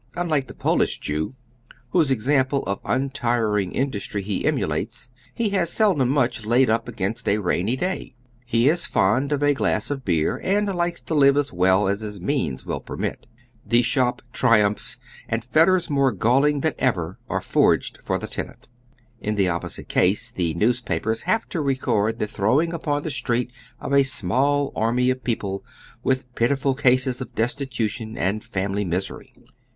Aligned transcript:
Unlike 0.15 0.47
the 0.47 0.55
Polish 0.55 0.97
Jew, 0.97 1.35
whose 1.91 2.09
example 2.09 2.63
of 2.63 2.79
untiring 2.83 3.71
industry 3.71 4.23
he 4.23 4.45
emulates, 4.47 5.11
he 5.31 5.49
has 5.49 5.71
seldom 5.71 6.09
much 6.09 6.43
laid 6.43 6.71
up 6.71 6.87
against 6.87 7.29
a 7.29 7.37
rainy 7.37 7.75
day. 7.75 8.15
lie 8.51 8.59
is 8.61 8.87
fond 8.87 9.31
of 9.31 9.43
a 9.43 9.53
glass 9.53 9.91
of 9.91 10.03
beer, 10.03 10.41
and 10.43 10.73
likes 10.73 11.01
to 11.01 11.13
live 11.13 11.37
as 11.37 11.53
well 11.53 11.87
ae 11.87 11.91
his 11.95 12.19
means 12.19 12.65
will 12.65 12.79
permit. 12.79 13.27
The 13.63 13.83
shop 13.83 14.23
triumphs, 14.33 14.97
and 15.29 15.43
fetters 15.43 15.87
more 15.87 16.11
galling 16.11 16.61
than 16.61 16.73
ever 16.79 17.19
are 17.29 17.39
foi'ged 17.39 17.99
for 18.01 18.17
the 18.17 18.25
tenant. 18.25 18.67
In 19.19 19.35
the 19.35 19.49
opposite 19.49 19.95
ease, 19.95 20.31
the 20.35 20.55
newspapers 20.55 21.21
have 21.29 21.47
to 21.49 21.61
record 21.61 22.17
the 22.17 22.25
throwing 22.25 22.73
upon 22.73 23.03
the 23.03 23.11
street 23.11 23.51
of 23.79 23.93
a 23.93 24.01
small 24.01 24.73
army 24.75 25.11
of 25.11 25.23
people, 25.23 25.63
with 26.01 26.33
pitiful 26.33 26.73
cases 26.73 27.21
of 27.21 27.35
destitution 27.35 28.17
and 28.17 28.43
family 28.43 28.83
miseiy. 28.83 29.27